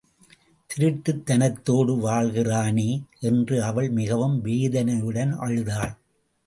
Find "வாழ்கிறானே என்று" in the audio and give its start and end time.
1.99-3.63